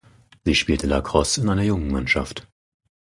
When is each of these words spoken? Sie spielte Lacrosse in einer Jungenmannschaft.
Sie 0.45 0.55
spielte 0.55 0.87
Lacrosse 0.87 1.41
in 1.41 1.49
einer 1.49 1.61
Jungenmannschaft. 1.61 2.47